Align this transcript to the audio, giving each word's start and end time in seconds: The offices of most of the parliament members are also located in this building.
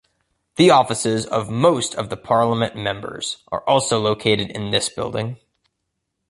The 0.55 0.71
offices 0.71 1.27
of 1.27 1.51
most 1.51 1.93
of 1.93 2.09
the 2.09 2.17
parliament 2.17 2.75
members 2.75 3.43
are 3.51 3.61
also 3.69 3.99
located 3.99 4.49
in 4.49 4.71
this 4.71 4.89
building. 4.89 5.37